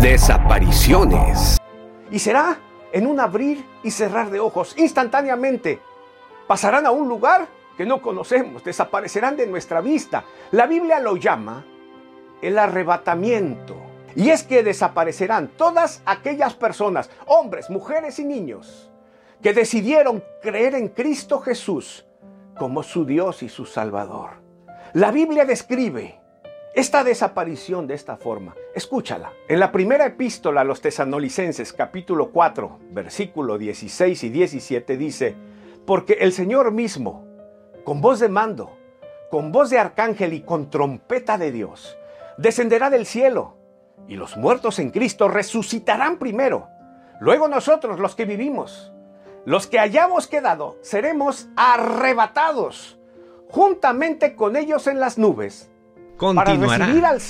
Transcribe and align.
Desapariciones. 0.00 1.58
Y 2.12 2.20
será 2.20 2.60
en 2.92 3.04
un 3.04 3.18
abrir 3.18 3.64
y 3.82 3.90
cerrar 3.90 4.30
de 4.30 4.38
ojos, 4.38 4.78
instantáneamente. 4.78 5.80
Pasarán 6.46 6.86
a 6.86 6.92
un 6.92 7.08
lugar 7.08 7.48
que 7.76 7.84
no 7.84 8.00
conocemos, 8.00 8.62
desaparecerán 8.62 9.36
de 9.36 9.48
nuestra 9.48 9.80
vista. 9.80 10.24
La 10.52 10.66
Biblia 10.68 11.00
lo 11.00 11.16
llama 11.16 11.66
el 12.40 12.60
arrebatamiento. 12.60 13.76
Y 14.14 14.30
es 14.30 14.44
que 14.44 14.62
desaparecerán 14.62 15.48
todas 15.48 16.00
aquellas 16.06 16.54
personas, 16.54 17.10
hombres, 17.26 17.68
mujeres 17.68 18.20
y 18.20 18.24
niños, 18.24 18.92
que 19.42 19.52
decidieron 19.52 20.22
creer 20.40 20.76
en 20.76 20.88
Cristo 20.90 21.40
Jesús 21.40 22.06
como 22.56 22.84
su 22.84 23.04
Dios 23.04 23.42
y 23.42 23.48
su 23.48 23.66
Salvador. 23.66 24.30
La 24.92 25.10
Biblia 25.10 25.44
describe 25.44 26.20
esta 26.78 27.02
desaparición 27.02 27.88
de 27.88 27.94
esta 27.94 28.16
forma. 28.16 28.54
Escúchala. 28.72 29.32
En 29.48 29.58
la 29.58 29.72
primera 29.72 30.06
epístola 30.06 30.60
a 30.60 30.64
los 30.64 30.80
tesanolicenses, 30.80 31.72
capítulo 31.72 32.30
4, 32.30 32.78
versículo 32.92 33.58
16 33.58 34.22
y 34.22 34.28
17 34.28 34.96
dice, 34.96 35.34
porque 35.84 36.18
el 36.20 36.32
Señor 36.32 36.70
mismo, 36.70 37.26
con 37.84 38.00
voz 38.00 38.20
de 38.20 38.28
mando, 38.28 38.78
con 39.28 39.50
voz 39.50 39.70
de 39.70 39.80
arcángel 39.80 40.32
y 40.34 40.42
con 40.42 40.70
trompeta 40.70 41.36
de 41.36 41.50
Dios, 41.50 41.98
descenderá 42.36 42.90
del 42.90 43.06
cielo, 43.06 43.56
y 44.06 44.14
los 44.14 44.36
muertos 44.36 44.78
en 44.78 44.92
Cristo 44.92 45.26
resucitarán 45.26 46.16
primero. 46.20 46.68
Luego 47.18 47.48
nosotros, 47.48 47.98
los 47.98 48.14
que 48.14 48.24
vivimos, 48.24 48.92
los 49.44 49.66
que 49.66 49.80
hayamos 49.80 50.28
quedado, 50.28 50.78
seremos 50.82 51.48
arrebatados 51.56 53.00
juntamente 53.48 54.36
con 54.36 54.54
ellos 54.54 54.86
en 54.86 55.00
las 55.00 55.18
nubes 55.18 55.72
Continuará. 56.18 56.66
para 56.66 56.78
recibir 56.86 57.04
al. 57.06 57.20